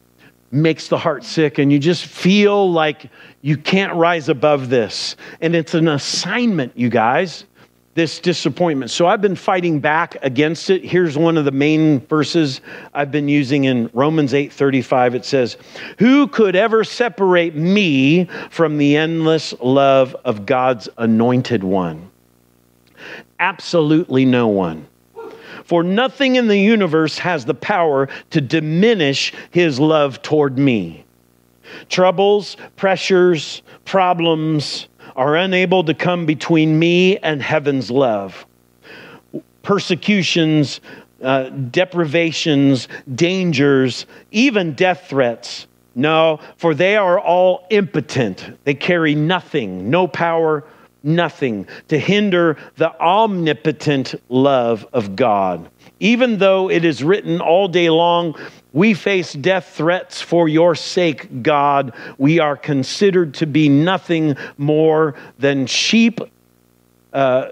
makes 0.50 0.88
the 0.88 0.98
heart 0.98 1.24
sick 1.24 1.60
and 1.60 1.72
you 1.72 1.77
just 1.77 2.08
feel 2.08 2.72
like 2.72 3.06
you 3.44 3.56
can't 3.56 3.94
rise 3.94 4.29
above 4.29 4.68
this. 4.68 5.15
And 5.41 5.56
it's 5.56 5.75
an 5.75 5.88
assignment, 5.88 6.75
you 6.75 6.89
guys, 6.89 7.46
this 7.94 8.20
disappointment. 8.20 8.89
So 8.89 9.06
I've 9.06 9.22
been 9.22 9.36
fighting 9.36 9.79
back 9.79 10.18
against 10.24 10.72
it. 10.72 10.84
Here's 10.84 11.15
one 11.15 11.38
of 11.38 11.46
the 11.46 11.51
main 11.51 12.00
verses 12.08 12.62
I've 12.96 13.12
been 13.12 13.29
using 13.29 13.65
in 13.65 13.91
Romans 13.94 14.34
8:35. 14.34 15.13
It 15.13 15.25
says, 15.25 15.56
"Who 16.00 16.25
could 16.25 16.56
ever 16.56 16.84
separate 16.84 17.56
me 17.56 18.27
from 18.50 18.79
the 18.79 18.98
endless 18.98 19.53
love 19.62 20.15
of 20.25 20.48
God's 20.48 20.89
anointed 20.98 21.63
one?" 21.63 22.10
Absolutely 23.39 24.25
no 24.25 24.48
one. 24.48 24.88
For 25.70 25.84
nothing 25.84 26.36
in 26.36 26.48
the 26.48 26.58
universe 26.58 27.20
has 27.20 27.46
the 27.46 27.54
power 27.54 28.10
to 28.32 28.42
diminish 28.42 29.32
his 29.52 29.80
love 29.80 30.20
toward 30.24 30.58
me. 30.58 31.06
Troubles, 31.90 32.58
pressures, 32.76 33.62
problems 33.86 34.88
are 35.16 35.36
unable 35.36 35.84
to 35.84 35.94
come 35.94 36.26
between 36.26 36.80
me 36.80 37.20
and 37.20 37.40
heaven's 37.40 37.92
love. 37.92 38.48
Persecutions, 39.62 40.82
uh, 41.22 41.50
deprivations, 41.50 42.88
dangers, 43.14 44.08
even 44.32 44.74
death 44.74 45.06
threats 45.08 45.68
No, 45.94 46.40
for 46.58 46.74
they 46.74 46.96
are 46.96 47.20
all 47.20 47.68
impotent. 47.70 48.58
They 48.64 48.74
carry 48.74 49.14
nothing, 49.14 49.92
no 49.92 50.08
power, 50.08 50.64
nothing 51.03 51.68
to 51.88 51.98
hinder 51.98 52.58
the 52.77 53.00
omnipotent 53.00 54.15
love 54.29 54.86
of 54.94 55.15
God. 55.15 55.70
Even 56.00 56.38
though 56.38 56.70
it 56.70 56.86
is 56.86 57.03
written 57.03 57.41
all 57.41 57.68
day 57.68 57.89
long, 57.89 58.36
we 58.72 58.94
face 58.94 59.34
death 59.34 59.74
threats 59.75 60.22
for 60.22 60.48
your 60.48 60.75
sake, 60.75 61.41
God. 61.41 61.94
We 62.18 62.39
are 62.39 62.56
considered 62.56 63.34
to 63.36 63.48
be 63.48 63.68
nothing 63.70 64.38
more 64.58 65.15
than 65.39 65.65
sheep 65.65 66.20
uh, 67.13 67.50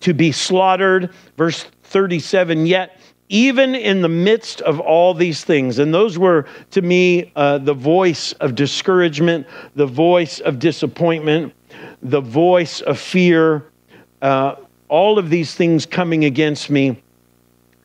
to 0.00 0.14
be 0.14 0.32
slaughtered. 0.32 1.12
Verse 1.36 1.66
37 1.84 2.66
Yet, 2.66 2.98
even 3.28 3.74
in 3.74 4.02
the 4.02 4.08
midst 4.08 4.60
of 4.62 4.80
all 4.80 5.14
these 5.14 5.44
things, 5.44 5.78
and 5.78 5.92
those 5.92 6.18
were 6.18 6.46
to 6.72 6.82
me 6.82 7.32
uh, 7.36 7.58
the 7.58 7.74
voice 7.74 8.32
of 8.34 8.54
discouragement, 8.54 9.46
the 9.76 9.86
voice 9.86 10.40
of 10.40 10.58
disappointment, 10.58 11.52
the 12.02 12.20
voice 12.20 12.80
of 12.80 12.98
fear, 12.98 13.64
uh, 14.22 14.56
all 14.88 15.18
of 15.18 15.30
these 15.30 15.54
things 15.54 15.86
coming 15.86 16.24
against 16.24 16.70
me 16.70 17.00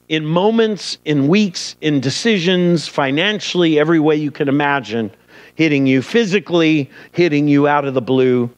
in 0.08 0.25
moments, 0.25 0.98
in 1.06 1.27
weeks, 1.27 1.75
in 1.82 2.00
decisions, 2.00 2.88
financially, 2.88 3.80
every 3.80 4.00
way 4.00 4.15
you 4.15 4.32
can 4.32 4.48
imagine, 4.48 5.12
hitting 5.56 5.88
you 5.88 6.01
physically, 6.01 6.89
hitting 7.12 7.48
you 7.48 7.68
out 7.68 7.86
of 7.86 7.94
the 7.94 8.01
blue. 8.01 8.50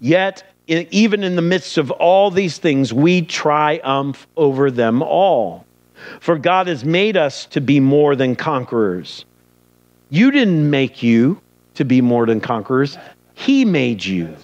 Yet, 0.00 0.44
even 0.66 1.24
in 1.24 1.36
the 1.36 1.42
midst 1.42 1.78
of 1.78 1.90
all 1.90 2.30
these 2.30 2.58
things, 2.58 2.92
we 2.92 3.22
triumph 3.22 4.26
over 4.36 4.70
them 4.70 5.02
all. 5.02 5.64
For 6.20 6.38
God 6.38 6.66
has 6.66 6.84
made 6.84 7.16
us 7.16 7.46
to 7.46 7.60
be 7.60 7.80
more 7.80 8.14
than 8.14 8.36
conquerors. 8.36 9.24
You 10.10 10.30
didn't 10.30 10.68
make 10.68 11.02
you 11.02 11.40
to 11.74 11.84
be 11.84 12.00
more 12.00 12.26
than 12.26 12.40
conquerors, 12.40 12.96
He 13.34 13.64
made 13.64 14.04
you. 14.04 14.36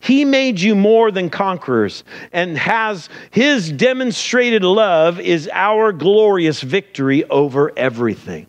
He 0.00 0.24
made 0.24 0.60
you 0.60 0.74
more 0.74 1.10
than 1.10 1.28
conquerors 1.28 2.04
and 2.32 2.56
has 2.56 3.08
his 3.30 3.70
demonstrated 3.70 4.62
love 4.62 5.18
is 5.18 5.50
our 5.52 5.92
glorious 5.92 6.60
victory 6.60 7.24
over 7.24 7.72
everything. 7.76 8.46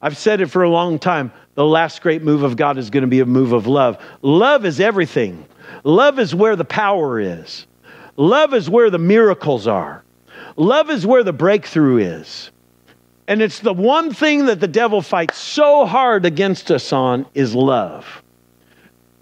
I've 0.00 0.16
said 0.16 0.40
it 0.40 0.46
for 0.46 0.62
a 0.62 0.70
long 0.70 0.98
time. 0.98 1.32
The 1.54 1.64
last 1.64 2.02
great 2.02 2.22
move 2.22 2.44
of 2.44 2.56
God 2.56 2.78
is 2.78 2.90
going 2.90 3.02
to 3.02 3.08
be 3.08 3.20
a 3.20 3.26
move 3.26 3.52
of 3.52 3.66
love. 3.66 4.00
Love 4.22 4.64
is 4.64 4.80
everything. 4.80 5.44
Love 5.82 6.18
is 6.18 6.34
where 6.34 6.54
the 6.54 6.64
power 6.64 7.18
is. 7.18 7.66
Love 8.16 8.54
is 8.54 8.70
where 8.70 8.90
the 8.90 8.98
miracles 8.98 9.66
are. 9.66 10.04
Love 10.56 10.90
is 10.90 11.06
where 11.06 11.24
the 11.24 11.32
breakthrough 11.32 11.98
is. 11.98 12.50
And 13.26 13.42
it's 13.42 13.60
the 13.60 13.72
one 13.72 14.12
thing 14.12 14.46
that 14.46 14.60
the 14.60 14.68
devil 14.68 15.02
fights 15.02 15.38
so 15.38 15.84
hard 15.84 16.24
against 16.24 16.70
us 16.70 16.92
on 16.92 17.26
is 17.34 17.54
love. 17.54 18.22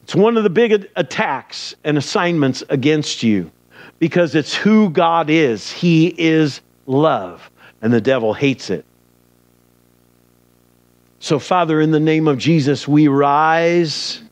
It's 0.06 0.14
one 0.14 0.36
of 0.36 0.44
the 0.44 0.50
big 0.50 0.88
attacks 0.94 1.74
and 1.82 1.98
assignments 1.98 2.62
against 2.68 3.24
you 3.24 3.50
because 3.98 4.36
it's 4.36 4.54
who 4.54 4.88
God 4.88 5.30
is. 5.30 5.68
He 5.68 6.06
is 6.06 6.60
love, 6.86 7.50
and 7.82 7.92
the 7.92 8.00
devil 8.00 8.32
hates 8.32 8.70
it. 8.70 8.84
So, 11.18 11.40
Father, 11.40 11.80
in 11.80 11.90
the 11.90 11.98
name 11.98 12.28
of 12.28 12.38
Jesus, 12.38 12.86
we 12.86 13.08
rise 13.08 14.22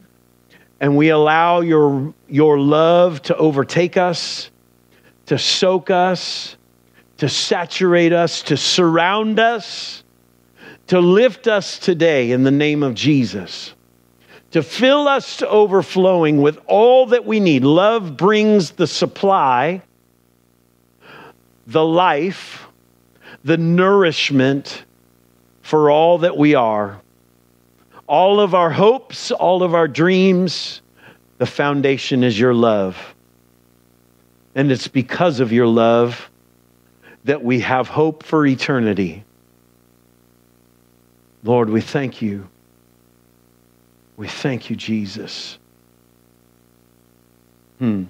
and 0.78 0.96
we 0.96 1.08
allow 1.08 1.58
your, 1.58 2.14
your 2.28 2.60
love 2.60 3.20
to 3.22 3.36
overtake 3.36 3.96
us, 3.96 4.52
to 5.26 5.36
soak 5.36 5.90
us, 5.90 6.56
to 7.16 7.28
saturate 7.28 8.12
us, 8.12 8.42
to 8.42 8.56
surround 8.56 9.40
us, 9.40 10.04
to 10.86 11.00
lift 11.00 11.48
us 11.48 11.80
today 11.80 12.30
in 12.30 12.44
the 12.44 12.52
name 12.52 12.84
of 12.84 12.94
Jesus 12.94 13.74
to 14.54 14.62
fill 14.62 15.08
us 15.08 15.38
to 15.38 15.48
overflowing 15.48 16.40
with 16.40 16.60
all 16.68 17.06
that 17.06 17.24
we 17.24 17.40
need. 17.40 17.64
Love 17.64 18.16
brings 18.16 18.70
the 18.70 18.86
supply, 18.86 19.82
the 21.66 21.84
life, 21.84 22.64
the 23.42 23.56
nourishment 23.56 24.84
for 25.62 25.90
all 25.90 26.18
that 26.18 26.36
we 26.36 26.54
are. 26.54 27.00
All 28.06 28.38
of 28.38 28.54
our 28.54 28.70
hopes, 28.70 29.32
all 29.32 29.64
of 29.64 29.74
our 29.74 29.88
dreams, 29.88 30.82
the 31.38 31.46
foundation 31.46 32.22
is 32.22 32.38
your 32.38 32.54
love. 32.54 32.96
And 34.54 34.70
it's 34.70 34.86
because 34.86 35.40
of 35.40 35.50
your 35.50 35.66
love 35.66 36.30
that 37.24 37.42
we 37.42 37.58
have 37.58 37.88
hope 37.88 38.22
for 38.22 38.46
eternity. 38.46 39.24
Lord, 41.42 41.70
we 41.70 41.80
thank 41.80 42.22
you 42.22 42.48
we 44.16 44.28
thank 44.28 44.70
you, 44.70 44.76
Jesus. 44.76 45.58
Hmm. 47.78 48.04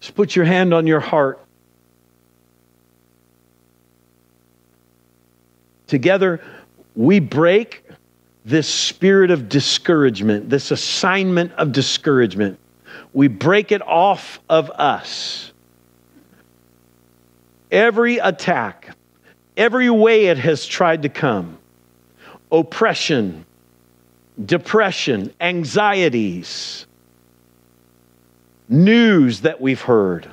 Just 0.00 0.14
put 0.14 0.36
your 0.36 0.44
hand 0.44 0.74
on 0.74 0.86
your 0.86 1.00
heart. 1.00 1.40
Together, 5.86 6.42
we 6.94 7.20
break 7.20 7.84
this 8.44 8.68
spirit 8.68 9.30
of 9.30 9.48
discouragement, 9.48 10.50
this 10.50 10.70
assignment 10.70 11.52
of 11.52 11.72
discouragement. 11.72 12.58
We 13.12 13.28
break 13.28 13.72
it 13.72 13.82
off 13.82 14.40
of 14.48 14.70
us. 14.70 15.52
Every 17.70 18.18
attack, 18.18 18.94
every 19.56 19.90
way 19.90 20.26
it 20.26 20.38
has 20.38 20.66
tried 20.66 21.02
to 21.02 21.08
come, 21.08 21.58
oppression, 22.52 23.44
depression, 24.44 25.32
anxieties, 25.40 26.86
news 28.68 29.40
that 29.40 29.60
we've 29.60 29.80
heard, 29.80 30.28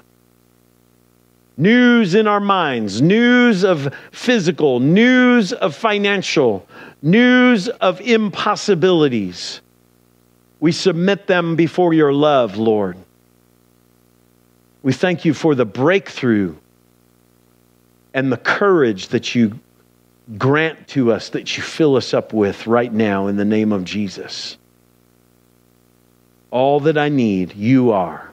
news 1.57 2.15
in 2.15 2.27
our 2.27 2.39
minds, 2.39 3.01
news 3.01 3.63
of 3.63 3.93
physical, 4.11 4.79
news 4.79 5.53
of 5.53 5.75
financial, 5.75 6.67
news 7.01 7.69
of 7.69 8.01
impossibilities. 8.01 9.61
We 10.59 10.71
submit 10.71 11.27
them 11.27 11.55
before 11.55 11.93
your 11.93 12.13
love, 12.13 12.57
Lord. 12.57 12.97
We 14.81 14.93
thank 14.93 15.25
you 15.25 15.33
for 15.33 15.55
the 15.55 15.65
breakthrough 15.65 16.55
and 18.13 18.31
the 18.31 18.37
courage 18.37 19.09
that 19.09 19.33
you 19.33 19.59
grant 20.37 20.87
to 20.89 21.11
us 21.11 21.29
that 21.29 21.57
you 21.57 21.63
fill 21.63 21.95
us 21.95 22.13
up 22.13 22.33
with 22.33 22.67
right 22.67 22.91
now 22.91 23.27
in 23.27 23.35
the 23.35 23.45
name 23.45 23.71
of 23.71 23.83
Jesus. 23.83 24.57
All 26.51 26.79
that 26.81 26.97
I 26.97 27.09
need, 27.09 27.55
you 27.55 27.91
are. 27.91 28.31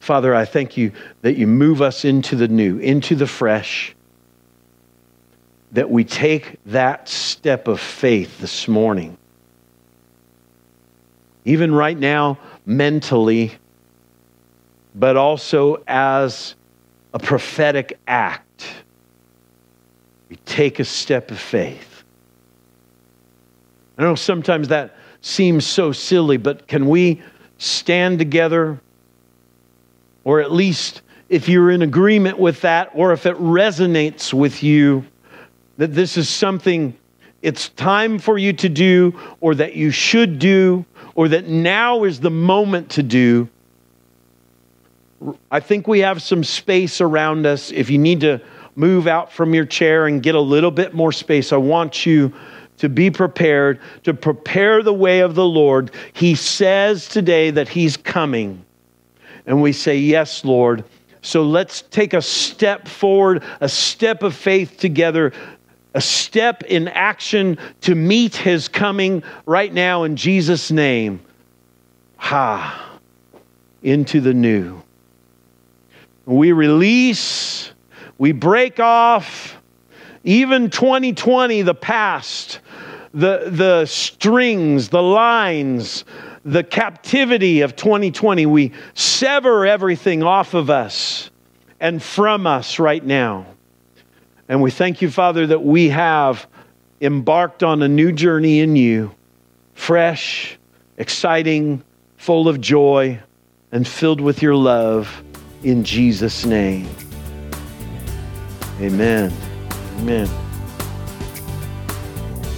Father, 0.00 0.34
I 0.34 0.44
thank 0.44 0.76
you 0.76 0.90
that 1.20 1.36
you 1.36 1.46
move 1.46 1.80
us 1.80 2.04
into 2.04 2.34
the 2.34 2.48
new, 2.48 2.78
into 2.78 3.14
the 3.14 3.26
fresh, 3.26 3.94
that 5.70 5.90
we 5.90 6.02
take 6.02 6.58
that 6.66 7.08
step 7.08 7.68
of 7.68 7.78
faith 7.78 8.40
this 8.40 8.66
morning. 8.66 9.16
Even 11.44 11.72
right 11.72 11.96
now, 11.96 12.38
mentally, 12.66 13.52
but 14.94 15.16
also 15.16 15.82
as 15.86 16.56
a 17.14 17.18
prophetic 17.18 17.98
act. 18.06 18.66
We 20.28 20.36
take 20.44 20.78
a 20.80 20.84
step 20.84 21.30
of 21.30 21.38
faith. 21.38 22.04
I 23.98 24.02
know 24.02 24.14
sometimes 24.14 24.68
that 24.68 24.96
seems 25.20 25.66
so 25.66 25.92
silly, 25.92 26.36
but 26.36 26.66
can 26.66 26.88
we 26.88 27.22
stand 27.58 28.18
together? 28.18 28.80
Or 30.24 30.40
at 30.40 30.52
least 30.52 31.02
if 31.28 31.48
you're 31.48 31.70
in 31.70 31.82
agreement 31.82 32.38
with 32.38 32.60
that, 32.62 32.90
or 32.94 33.12
if 33.12 33.26
it 33.26 33.36
resonates 33.36 34.32
with 34.32 34.62
you, 34.62 35.04
that 35.78 35.94
this 35.94 36.16
is 36.16 36.28
something 36.28 36.96
it's 37.42 37.70
time 37.70 38.18
for 38.18 38.38
you 38.38 38.52
to 38.52 38.68
do, 38.68 39.18
or 39.40 39.54
that 39.56 39.74
you 39.74 39.90
should 39.90 40.38
do, 40.38 40.84
or 41.14 41.28
that 41.28 41.48
now 41.48 42.04
is 42.04 42.20
the 42.20 42.30
moment 42.30 42.90
to 42.90 43.02
do, 43.02 43.48
I 45.50 45.60
think 45.60 45.86
we 45.86 46.00
have 46.00 46.22
some 46.22 46.44
space 46.44 47.00
around 47.00 47.46
us. 47.46 47.70
If 47.70 47.90
you 47.90 47.98
need 47.98 48.20
to 48.20 48.40
move 48.74 49.06
out 49.06 49.32
from 49.32 49.54
your 49.54 49.66
chair 49.66 50.06
and 50.06 50.22
get 50.22 50.34
a 50.34 50.40
little 50.40 50.70
bit 50.70 50.94
more 50.94 51.12
space, 51.12 51.52
I 51.52 51.58
want 51.58 52.06
you 52.06 52.32
to 52.78 52.88
be 52.88 53.10
prepared, 53.10 53.80
to 54.04 54.14
prepare 54.14 54.82
the 54.82 54.92
way 54.92 55.20
of 55.20 55.34
the 55.34 55.44
Lord. 55.44 55.92
He 56.12 56.34
says 56.34 57.08
today 57.08 57.50
that 57.50 57.68
He's 57.68 57.96
coming. 57.96 58.64
And 59.46 59.62
we 59.62 59.72
say, 59.72 59.98
Yes, 59.98 60.44
Lord. 60.44 60.84
So 61.20 61.44
let's 61.44 61.82
take 61.82 62.14
a 62.14 62.22
step 62.22 62.88
forward, 62.88 63.44
a 63.60 63.68
step 63.68 64.24
of 64.24 64.34
faith 64.34 64.78
together, 64.78 65.32
a 65.94 66.00
step 66.00 66.64
in 66.64 66.88
action 66.88 67.58
to 67.82 67.94
meet 67.94 68.34
His 68.34 68.66
coming 68.66 69.22
right 69.46 69.72
now 69.72 70.02
in 70.02 70.16
Jesus' 70.16 70.72
name. 70.72 71.20
Ha! 72.16 72.98
Into 73.82 74.20
the 74.20 74.34
new. 74.34 74.82
We 76.24 76.52
release, 76.52 77.72
We 78.18 78.32
break 78.32 78.78
off 78.78 79.56
even 80.24 80.70
2020, 80.70 81.62
the 81.62 81.74
past, 81.74 82.60
the, 83.12 83.48
the 83.50 83.86
strings, 83.86 84.88
the 84.88 85.02
lines, 85.02 86.04
the 86.44 86.62
captivity 86.62 87.62
of 87.62 87.74
2020. 87.74 88.46
We 88.46 88.72
sever 88.94 89.66
everything 89.66 90.22
off 90.22 90.54
of 90.54 90.70
us 90.70 91.30
and 91.80 92.00
from 92.00 92.46
us 92.46 92.78
right 92.78 93.04
now. 93.04 93.46
And 94.48 94.62
we 94.62 94.70
thank 94.70 95.02
you, 95.02 95.10
Father, 95.10 95.46
that 95.48 95.64
we 95.64 95.88
have 95.88 96.46
embarked 97.00 97.64
on 97.64 97.82
a 97.82 97.88
new 97.88 98.12
journey 98.12 98.60
in 98.60 98.76
you, 98.76 99.12
fresh, 99.74 100.56
exciting, 100.96 101.82
full 102.16 102.48
of 102.48 102.60
joy, 102.60 103.18
and 103.72 103.88
filled 103.88 104.20
with 104.20 104.42
your 104.42 104.54
love 104.54 105.24
in 105.64 105.82
Jesus' 105.84 106.44
name. 106.44 106.88
Amen. 108.80 109.32
Amen. 109.98 110.28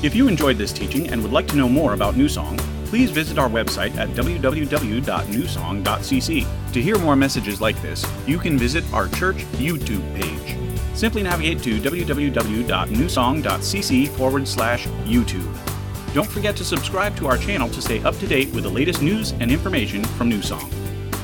If 0.02 0.14
you 0.14 0.28
enjoyed 0.28 0.56
this 0.58 0.72
teaching 0.72 1.08
and 1.08 1.22
would 1.22 1.32
like 1.32 1.48
to 1.48 1.56
know 1.56 1.68
more 1.68 1.94
about 1.94 2.16
New 2.16 2.28
Song, 2.28 2.56
please 2.86 3.10
visit 3.10 3.38
our 3.38 3.48
website 3.48 3.96
at 3.96 4.10
www.newsong.cc. 4.10 6.72
To 6.72 6.82
hear 6.82 6.98
more 6.98 7.16
messages 7.16 7.60
like 7.60 7.80
this, 7.82 8.06
you 8.26 8.38
can 8.38 8.58
visit 8.58 8.84
our 8.92 9.08
church 9.08 9.38
YouTube 9.54 10.14
page. 10.14 10.56
Simply 10.94 11.22
navigate 11.22 11.62
to 11.62 11.80
www.newsong.cc 11.80 14.08
forward 14.10 14.46
slash 14.46 14.86
YouTube. 14.86 16.14
Don't 16.14 16.30
forget 16.30 16.54
to 16.56 16.64
subscribe 16.64 17.16
to 17.16 17.26
our 17.26 17.36
channel 17.36 17.68
to 17.70 17.82
stay 17.82 18.00
up 18.04 18.16
to 18.18 18.26
date 18.26 18.54
with 18.54 18.64
the 18.64 18.70
latest 18.70 19.02
news 19.02 19.32
and 19.32 19.50
information 19.50 20.04
from 20.04 20.28
New 20.28 20.42
Song. 20.42 20.70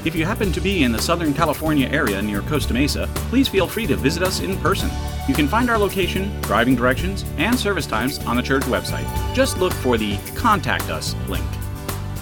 If 0.02 0.14
you 0.14 0.24
happen 0.24 0.50
to 0.52 0.62
be 0.62 0.82
in 0.82 0.92
the 0.92 0.98
Southern 0.98 1.34
California 1.34 1.86
area 1.88 2.22
near 2.22 2.40
Costa 2.40 2.72
Mesa, 2.72 3.06
please 3.28 3.48
feel 3.48 3.66
free 3.66 3.86
to 3.86 3.96
visit 3.96 4.22
us 4.22 4.40
in 4.40 4.56
person. 4.56 4.90
You 5.28 5.34
can 5.34 5.46
find 5.46 5.68
our 5.68 5.76
location, 5.76 6.40
driving 6.40 6.74
directions, 6.74 7.26
and 7.36 7.58
service 7.58 7.86
times 7.86 8.18
on 8.20 8.34
the 8.34 8.42
church 8.42 8.62
website. 8.62 9.04
Just 9.34 9.58
look 9.58 9.74
for 9.74 9.98
the 9.98 10.16
Contact 10.34 10.84
Us 10.84 11.14
link. 11.28 11.44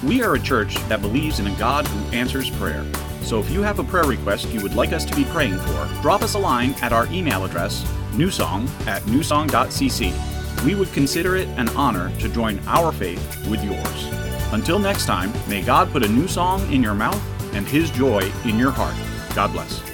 We 0.02 0.24
are 0.24 0.34
a 0.34 0.40
church 0.40 0.74
that 0.88 1.00
believes 1.00 1.38
in 1.38 1.46
a 1.46 1.54
God 1.56 1.86
who 1.86 2.16
answers 2.16 2.50
prayer. 2.50 2.84
So 3.22 3.38
if 3.38 3.48
you 3.48 3.62
have 3.62 3.78
a 3.78 3.84
prayer 3.84 4.06
request 4.06 4.48
you 4.48 4.60
would 4.60 4.74
like 4.74 4.92
us 4.92 5.04
to 5.04 5.14
be 5.14 5.24
praying 5.26 5.58
for, 5.58 6.02
drop 6.02 6.22
us 6.22 6.34
a 6.34 6.38
line 6.38 6.74
at 6.82 6.92
our 6.92 7.06
email 7.12 7.44
address, 7.44 7.84
newsong 8.10 8.68
at 8.88 9.02
newsong.cc. 9.02 10.64
We 10.64 10.74
would 10.74 10.92
consider 10.92 11.36
it 11.36 11.46
an 11.50 11.68
honor 11.70 12.10
to 12.18 12.28
join 12.28 12.58
our 12.66 12.90
faith 12.90 13.48
with 13.48 13.62
yours. 13.62 14.08
Until 14.52 14.80
next 14.80 15.06
time, 15.06 15.32
may 15.48 15.62
God 15.62 15.92
put 15.92 16.02
a 16.02 16.08
new 16.08 16.26
song 16.26 16.72
in 16.72 16.82
your 16.82 16.94
mouth 16.94 17.22
and 17.52 17.66
His 17.66 17.90
joy 17.90 18.30
in 18.44 18.58
your 18.58 18.70
heart. 18.70 18.94
God 19.34 19.52
bless. 19.52 19.87